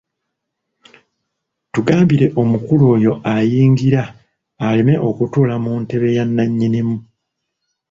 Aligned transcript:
Tugambire 1.73 2.25
omukulu 2.41 2.83
oyo 2.95 3.11
ayingira 3.33 4.03
aleme 4.67 4.93
kutuula 5.17 5.55
mu 5.63 5.73
ntebe 5.81 6.07
ya 6.17 6.23
nnannyinimu. 6.27 6.97